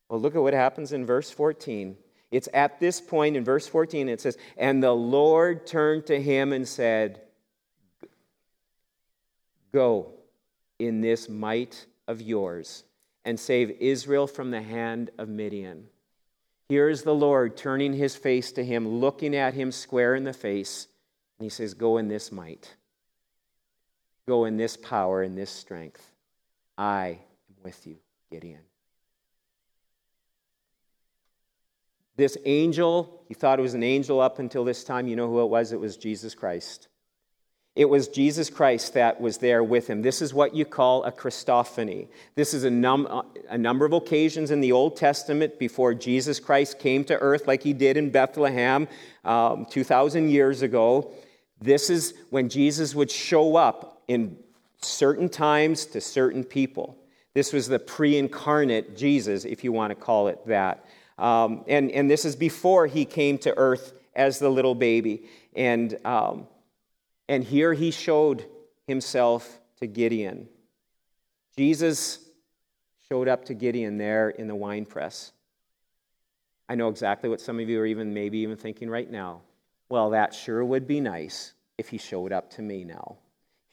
[0.08, 1.98] Well, look at what happens in verse 14.
[2.30, 6.54] It's at this point in verse 14, it says, And the Lord turned to him
[6.54, 7.22] and said,
[9.74, 10.12] Go
[10.78, 12.84] in this might of yours
[13.26, 15.88] and save Israel from the hand of Midian.
[16.70, 20.34] Here is the Lord turning his face to him, looking at him square in the
[20.34, 20.88] face,
[21.40, 22.76] and he says, Go in this might.
[24.28, 26.12] Go in this power in this strength.
[26.78, 27.18] I
[27.64, 27.98] with you,
[28.30, 28.62] Gideon.
[32.16, 35.08] This angel, you thought it was an angel up until this time.
[35.08, 35.72] You know who it was?
[35.72, 36.88] It was Jesus Christ.
[37.76, 40.04] It was Jesus Christ that was there with him.
[40.04, 42.08] This is what you call a Christophany.
[42.36, 43.08] This is a, num-
[43.50, 47.64] a number of occasions in the Old Testament before Jesus Christ came to earth, like
[47.64, 48.88] he did in Bethlehem
[49.26, 51.12] um, 2,000 years ago.
[51.60, 54.38] This is when Jesus would show up in
[54.80, 56.96] certain times to certain people.
[57.34, 60.86] This was the pre incarnate Jesus, if you want to call it that.
[61.18, 65.28] Um, and, and this is before he came to earth as the little baby.
[65.56, 65.98] And.
[66.06, 66.48] Um,
[67.30, 68.46] and here he showed
[68.88, 70.48] himself to Gideon.
[71.58, 72.20] Jesus
[73.10, 75.32] showed up to Gideon there in the wine press.
[76.68, 79.42] I know exactly what some of you are even maybe even thinking right now.
[79.90, 83.18] Well, that sure would be nice if he showed up to me now.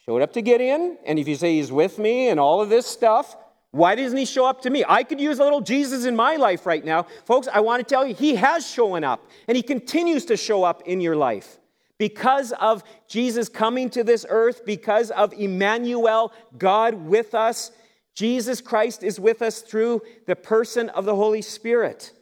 [0.04, 2.86] Showed up to Gideon, and if you say he's with me and all of this
[2.86, 3.36] stuff,
[3.72, 4.84] why doesn't he show up to me?
[4.88, 7.04] I could use a little Jesus in my life right now.
[7.24, 10.64] Folks, I want to tell you, he has shown up, and he continues to show
[10.64, 11.58] up in your life
[11.96, 17.70] Because of Jesus coming to this earth, because of Emmanuel, God with us,
[18.14, 22.12] Jesus Christ is with us through the person of the Holy Spirit.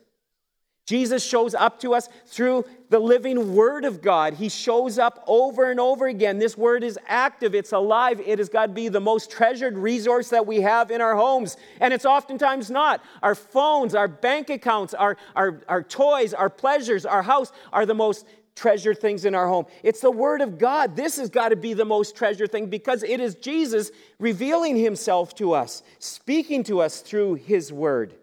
[0.88, 4.32] Jesus shows up to us through the living Word of God.
[4.32, 6.38] He shows up over and over again.
[6.38, 8.22] This Word is active, it's alive.
[8.24, 11.58] It has got to be the most treasured resource that we have in our homes.
[11.78, 13.04] And it's oftentimes not.
[13.22, 17.92] Our phones, our bank accounts, our, our, our toys, our pleasures, our house are the
[17.92, 18.24] most
[18.56, 19.66] treasured things in our home.
[19.82, 20.96] It's the Word of God.
[20.96, 25.34] This has got to be the most treasured thing because it is Jesus revealing Himself
[25.34, 28.14] to us, speaking to us through His Word.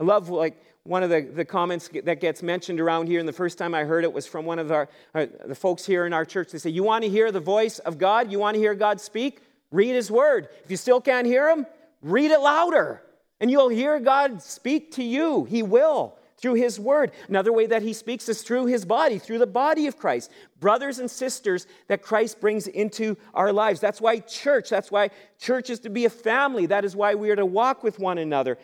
[0.00, 3.32] I love, like, one of the, the comments that gets mentioned around here, and the
[3.32, 6.12] first time I heard it was from one of our, uh, the folks here in
[6.12, 6.52] our church.
[6.52, 8.30] They say, You want to hear the voice of God?
[8.30, 9.40] You want to hear God speak?
[9.70, 10.48] Read His Word.
[10.64, 11.66] If you still can't hear Him,
[12.02, 13.02] read it louder,
[13.40, 15.44] and you'll hear God speak to you.
[15.44, 17.12] He will through His Word.
[17.28, 20.30] Another way that He speaks is through His body, through the body of Christ.
[20.60, 23.80] Brothers and sisters that Christ brings into our lives.
[23.80, 26.66] That's why church, that's why church is to be a family.
[26.66, 28.58] That is why we are to walk with one another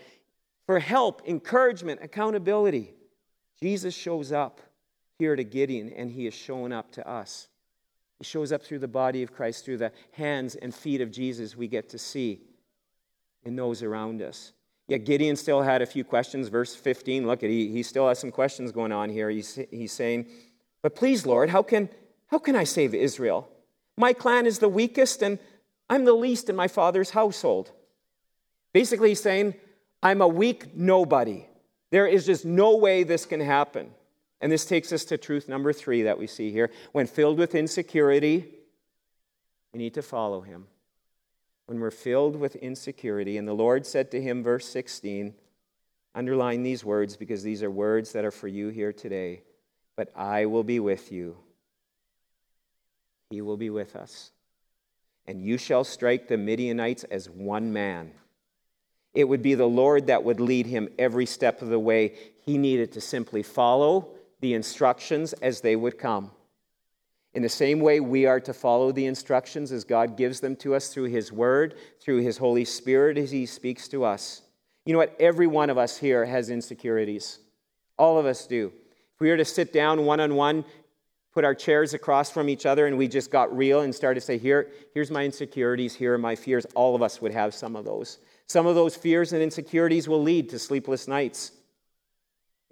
[0.67, 2.95] for help, encouragement, accountability.
[3.61, 4.61] Jesus shows up
[5.19, 7.49] here to Gideon, and he is showing up to us.
[8.19, 11.57] He shows up through the body of Christ, through the hands and feet of Jesus
[11.57, 12.41] we get to see
[13.45, 14.53] in those around us.
[14.89, 16.49] Yet Gideon still had a few questions.
[16.49, 19.31] Verse 15, look at he, he still has some questions going on here.
[19.31, 20.27] He's, he's saying,
[20.83, 21.89] But please, Lord, how can,
[22.27, 23.49] how can I save Israel?
[23.97, 25.39] My clan is the weakest, and
[25.89, 27.73] I'm the least in my father's household.
[28.73, 29.55] Basically, he's saying,
[30.03, 31.47] I'm a weak nobody.
[31.91, 33.91] There is just no way this can happen.
[34.41, 36.71] And this takes us to truth number three that we see here.
[36.91, 38.49] When filled with insecurity,
[39.73, 40.67] we need to follow him.
[41.67, 45.35] When we're filled with insecurity, and the Lord said to him, verse 16,
[46.15, 49.43] underline these words because these are words that are for you here today.
[49.95, 51.37] But I will be with you.
[53.31, 54.33] He will be with us.
[55.27, 58.13] And you shall strike the Midianites as one man.
[59.15, 62.15] It would be the Lord that would lead him every step of the way.
[62.45, 64.09] He needed to simply follow
[64.41, 66.31] the instructions as they would come.
[67.35, 70.75] In the same way, we are to follow the instructions as God gives them to
[70.75, 74.43] us through His Word, through His Holy Spirit as He speaks to us.
[74.85, 75.17] You know what?
[75.19, 77.39] Every one of us here has insecurities.
[77.99, 78.73] All of us do.
[79.15, 80.65] If we were to sit down one on one,
[81.33, 84.27] put our chairs across from each other, and we just got real and started to
[84.27, 87.77] say, Here, here's my insecurities, here are my fears, all of us would have some
[87.77, 88.19] of those.
[88.47, 91.53] Some of those fears and insecurities will lead to sleepless nights.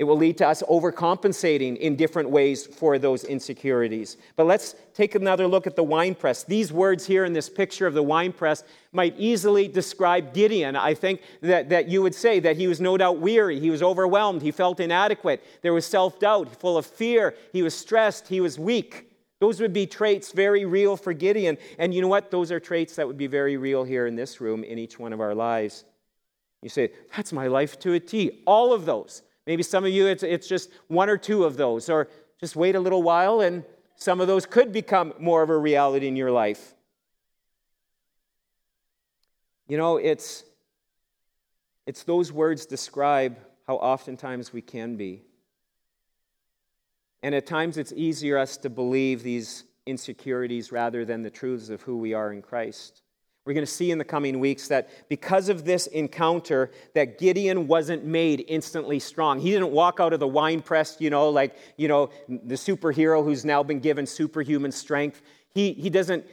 [0.01, 4.17] It will lead to us overcompensating in different ways for those insecurities.
[4.35, 6.43] But let's take another look at the wine press.
[6.43, 10.75] These words here in this picture of the wine press might easily describe Gideon.
[10.75, 13.83] I think that, that you would say that he was no doubt weary, he was
[13.83, 18.41] overwhelmed, he felt inadequate, there was self doubt, full of fear, he was stressed, he
[18.41, 19.10] was weak.
[19.41, 21.57] Those would be traits very real for Gideon.
[21.79, 22.31] And you know what?
[22.31, 25.13] Those are traits that would be very real here in this room in each one
[25.13, 25.85] of our lives.
[26.63, 28.43] You say, that's my life to a T.
[28.47, 29.23] All of those.
[29.47, 31.89] Maybe some of you, it's, it's just one or two of those.
[31.89, 33.65] Or just wait a little while and
[33.97, 36.75] some of those could become more of a reality in your life.
[39.69, 40.45] You know, it's,
[41.87, 45.23] it's those words describe how oftentimes we can be.
[47.23, 51.83] And at times it's easier us to believe these insecurities rather than the truths of
[51.83, 53.03] who we are in Christ.
[53.45, 57.67] We're going to see in the coming weeks that because of this encounter that Gideon
[57.67, 59.41] wasn't made instantly strong.
[59.41, 63.25] He didn't walk out of the wine press, you know, like, you know, the superhero
[63.25, 65.23] who's now been given superhuman strength.
[65.53, 66.27] He, he doesn't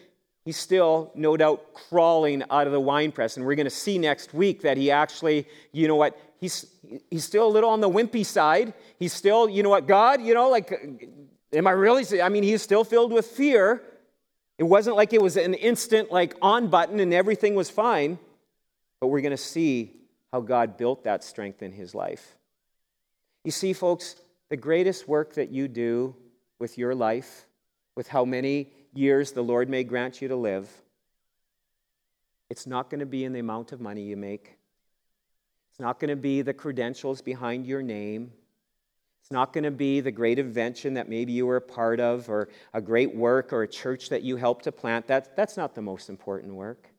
[0.47, 3.35] he's still, no doubt, crawling out of the wine press.
[3.35, 6.65] And we're going to see next week that he actually, you know what, he's,
[7.09, 8.73] he's still a little on the wimpy side.
[8.99, 10.71] He's still, you know what, God, you know, like,
[11.53, 12.21] am I really?
[12.21, 13.83] I mean, he's still filled with fear.
[14.57, 18.17] It wasn't like it was an instant, like, on button and everything was fine.
[18.99, 19.93] But we're going to see
[20.31, 22.35] how God built that strength in his life.
[23.43, 24.15] You see, folks,
[24.49, 26.15] the greatest work that you do
[26.59, 27.45] with your life,
[27.95, 30.69] with how many years the Lord may grant you to live,
[32.49, 34.56] it's not going to be in the amount of money you make.
[35.77, 38.31] It's not going to be the credentials behind your name.
[39.21, 42.31] It's not going to be the great invention that maybe you were a part of,
[42.31, 45.05] or a great work, or a church that you helped to plant.
[45.05, 46.89] That, that's not the most important work.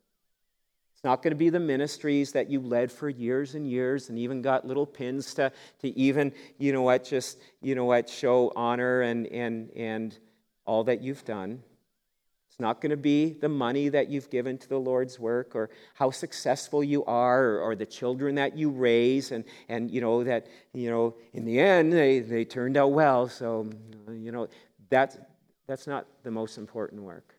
[0.94, 4.18] It's not going to be the ministries that you led for years and years and
[4.18, 5.50] even got little pins to,
[5.80, 10.16] to even, you know what, just, you know what, show honor and, and, and
[10.66, 11.64] all that you've done.
[12.58, 15.70] It's not going to be the money that you've given to the Lord's work or
[15.94, 20.24] how successful you are or, or, the children that you raise and, and you know
[20.24, 23.70] that you know in the end they, they turned out well so
[24.10, 24.48] you know
[24.90, 25.16] that's
[25.68, 27.34] That's not the most important work.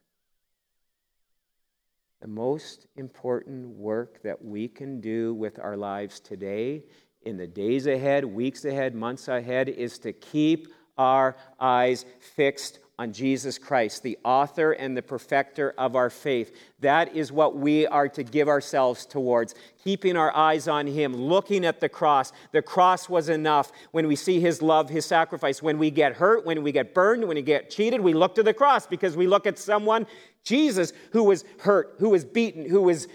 [2.21, 6.83] The most important work that we can do with our lives today,
[7.23, 10.67] in the days ahead, weeks ahead, months ahead, is to keep
[10.97, 16.53] our eyes fixed on Jesus Christ, the author and the perfecter of our faith.
[16.81, 21.63] That is what we are to give ourselves towards, keeping our eyes on Him, looking
[21.63, 22.33] at the cross.
[22.51, 25.63] The cross was enough when we see His love, His sacrifice.
[25.63, 28.43] When we get hurt, when we get burned, when we get cheated, we look to
[28.43, 30.05] the cross because we look at someone,
[30.43, 33.07] Jesus, who was hurt, who was beaten, who was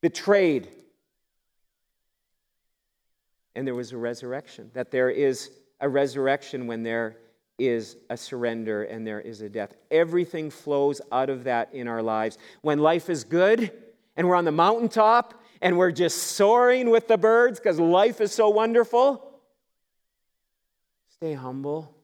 [0.00, 0.68] betrayed.
[3.56, 7.16] And there was a resurrection, that there is a resurrection when there
[7.58, 9.72] is a surrender and there is a death.
[9.90, 12.38] Everything flows out of that in our lives.
[12.62, 13.72] When life is good
[14.16, 18.32] and we're on the mountaintop and we're just soaring with the birds because life is
[18.32, 19.40] so wonderful,
[21.08, 21.94] stay humble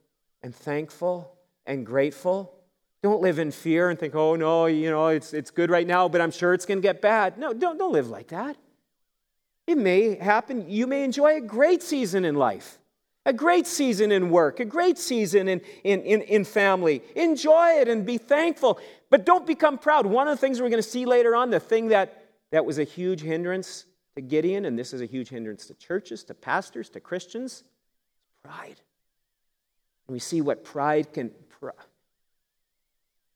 [0.42, 1.36] and thankful
[1.66, 2.54] and grateful.
[3.02, 6.08] Don't live in fear and think, oh no, you know, it's, it's good right now,
[6.08, 7.36] but I'm sure it's going to get bad.
[7.36, 8.56] No, don't, don't live like that.
[9.66, 10.68] It may happen.
[10.68, 12.78] You may enjoy a great season in life
[13.24, 17.02] a great season in work, a great season in, in, in, in, family.
[17.14, 18.80] Enjoy it and be thankful.
[19.10, 20.06] But don't become proud.
[20.06, 22.78] One of the things we're going to see later on, the thing that, that was
[22.78, 26.88] a huge hindrance to Gideon, and this is a huge hindrance to churches, to pastors,
[26.90, 27.62] to Christians,
[28.42, 28.80] pride.
[30.06, 31.30] And we see what pride can.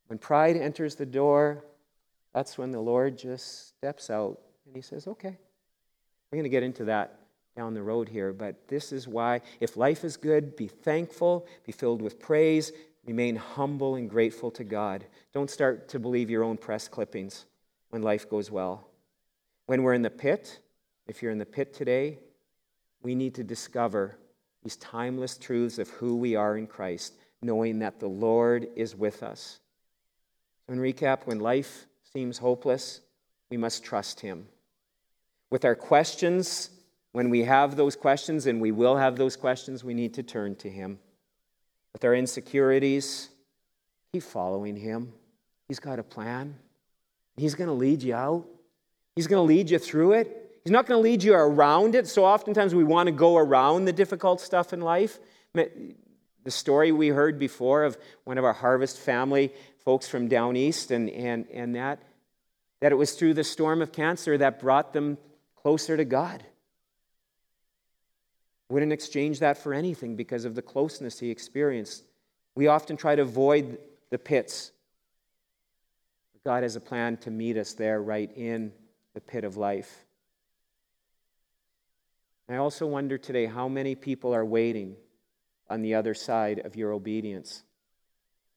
[0.08, 1.64] When pride enters the door,
[2.32, 5.36] that's when the Lord just steps out and he says, Okay,
[6.30, 7.20] we're going to get into that
[7.56, 11.72] down the road here, but this is why, if life is good, be thankful, be
[11.72, 12.70] filled with praise,
[13.06, 15.06] remain humble and grateful to God.
[15.32, 17.46] Don't start to believe your own press clippings
[17.88, 18.88] when life goes well.
[19.64, 20.60] When we're in the pit,
[21.06, 22.18] if you're in the pit today,
[23.02, 24.18] we need to discover
[24.62, 29.22] these timeless truths of who we are in Christ, knowing that the Lord is with
[29.22, 29.60] us.
[30.66, 33.00] So, in recap, when life seems hopeless,
[33.48, 34.46] we must trust Him.
[35.50, 36.70] With our questions,
[37.16, 40.54] when we have those questions, and we will have those questions, we need to turn
[40.56, 40.98] to Him.
[41.94, 43.30] With our insecurities,
[44.12, 45.14] keep following Him.
[45.66, 46.56] He's got a plan.
[47.38, 48.44] He's going to lead you out,
[49.14, 50.60] He's going to lead you through it.
[50.62, 52.06] He's not going to lead you around it.
[52.06, 55.18] So oftentimes we want to go around the difficult stuff in life.
[55.54, 59.54] The story we heard before of one of our harvest family
[59.86, 62.02] folks from down east, and, and, and that,
[62.80, 65.16] that it was through the storm of cancer that brought them
[65.54, 66.44] closer to God.
[68.68, 72.04] Wouldn't exchange that for anything because of the closeness he experienced.
[72.54, 73.78] We often try to avoid
[74.10, 74.72] the pits.
[76.32, 78.72] But God has a plan to meet us there right in
[79.14, 80.04] the pit of life.
[82.48, 84.96] I also wonder today how many people are waiting
[85.68, 87.64] on the other side of your obedience,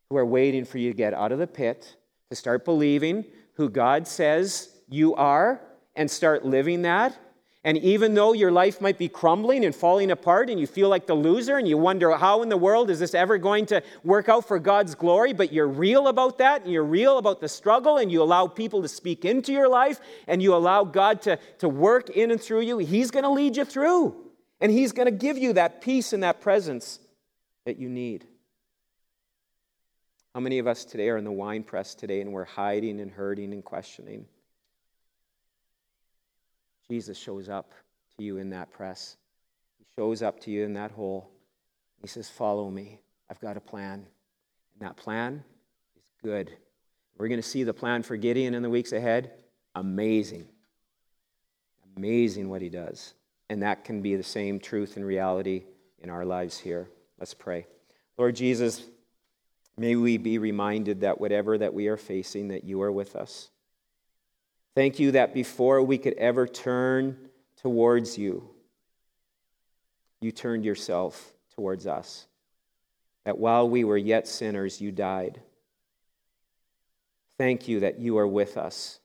[0.10, 1.96] who are waiting for you to get out of the pit,
[2.30, 5.62] to start believing who God says you are,
[5.96, 7.18] and start living that
[7.64, 11.06] and even though your life might be crumbling and falling apart and you feel like
[11.06, 14.30] the loser and you wonder how in the world is this ever going to work
[14.30, 17.98] out for God's glory, but you're real about that and you're real about the struggle
[17.98, 21.68] and you allow people to speak into your life and you allow God to, to
[21.68, 24.16] work in and through you, He's going to lead you through.
[24.62, 27.00] And He's going to give you that peace and that presence
[27.66, 28.26] that you need.
[30.34, 33.12] How many of us today are in the wine press today and we're hiding and
[33.12, 34.28] hurting and questioning?
[36.90, 37.72] Jesus shows up
[38.18, 39.18] to you in that press.
[39.78, 41.30] He shows up to you in that hole.
[42.02, 43.00] He says, Follow me.
[43.30, 44.06] I've got a plan.
[44.74, 45.44] And that plan
[45.96, 46.52] is good.
[47.18, 49.32] We're going to see the plan for Gideon in the weeks ahead.
[49.76, 50.48] Amazing.
[51.98, 53.14] Amazing what he does.
[53.50, 55.66] And that can be the same truth and reality
[56.02, 56.90] in our lives here.
[57.20, 57.68] Let's pray.
[58.18, 58.84] Lord Jesus,
[59.78, 63.50] may we be reminded that whatever that we are facing, that you are with us.
[64.76, 67.18] Thank you that before we could ever turn
[67.62, 68.50] towards you,
[70.22, 72.28] you turned yourself towards us.
[73.26, 75.42] That while we were yet sinners, you died.
[77.38, 79.00] Thank you that you are with us.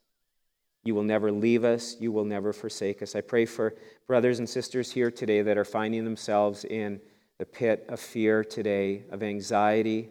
[0.82, 1.96] You will never leave us.
[1.98, 3.16] You will never forsake us.
[3.16, 3.74] I pray for
[4.06, 7.00] brothers and sisters here today that are finding themselves in
[7.38, 10.10] the pit of fear today, of anxiety,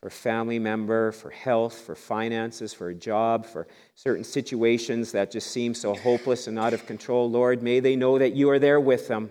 [0.00, 5.50] for family member, for health, for finances, for a job, for certain situations that just
[5.50, 7.30] seem so hopeless and out of control.
[7.30, 9.30] Lord, may they know that you are there with them.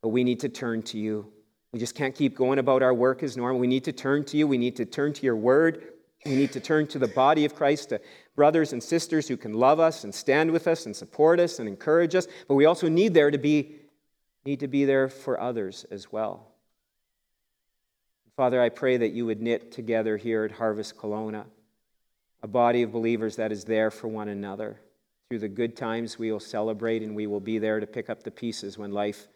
[0.00, 1.32] But we need to turn to you.
[1.72, 3.60] We just can't keep going about our work as normal.
[3.60, 4.46] We need to turn to you.
[4.46, 5.92] We need to turn to your word.
[6.26, 8.00] We need to turn to the body of Christ, to
[8.36, 11.68] brothers and sisters who can love us and stand with us and support us and
[11.68, 12.26] encourage us.
[12.48, 13.76] But we also need there to be
[14.44, 16.51] need to be there for others as well.
[18.36, 21.44] Father, I pray that you would knit together here at Harvest Kelowna
[22.42, 24.80] a body of believers that is there for one another.
[25.28, 28.22] Through the good times, we will celebrate and we will be there to pick up
[28.22, 29.28] the pieces when life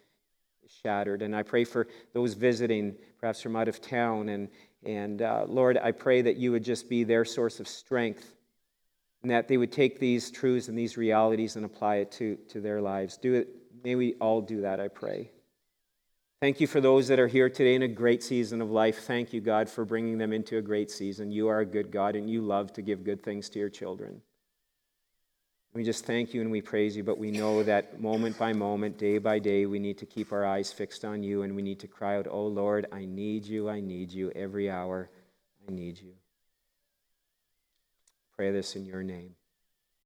[0.63, 1.21] is shattered.
[1.21, 4.29] And I pray for those visiting, perhaps from out of town.
[4.29, 4.49] And,
[4.83, 8.35] and uh, Lord, I pray that you would just be their source of strength
[9.21, 12.61] and that they would take these truths and these realities and apply it to, to
[12.61, 13.17] their lives.
[13.17, 13.47] Do it.
[13.83, 15.31] May we all do that, I pray.
[16.39, 19.05] Thank you for those that are here today in a great season of life.
[19.05, 21.31] Thank you, God, for bringing them into a great season.
[21.31, 24.21] You are a good God, and you love to give good things to your children.
[25.73, 28.97] We just thank you and we praise you, but we know that moment by moment,
[28.97, 31.79] day by day, we need to keep our eyes fixed on you and we need
[31.81, 34.31] to cry out, Oh Lord, I need you, I need you.
[34.35, 35.09] Every hour,
[35.67, 36.13] I need you.
[38.35, 39.36] Pray this in your name.